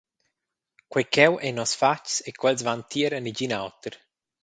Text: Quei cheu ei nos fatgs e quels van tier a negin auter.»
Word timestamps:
Quei 0.91 1.05
cheu 1.13 1.33
ei 1.45 1.53
nos 1.55 1.73
fatgs 1.81 2.15
e 2.29 2.31
quels 2.39 2.65
van 2.67 2.81
tier 2.89 3.11
a 3.15 3.19
negin 3.21 3.55
auter.» 3.61 3.95